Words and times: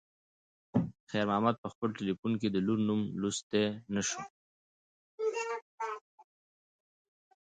خیر 1.09 1.25
محمد 1.29 1.55
په 1.63 1.67
خپل 1.73 1.89
تلیفون 1.99 2.31
کې 2.41 2.47
د 2.51 2.57
لور 2.67 2.79
نوم 2.87 3.01
لوستی 3.21 3.65
نه 3.93 4.01
شو. 4.07 4.21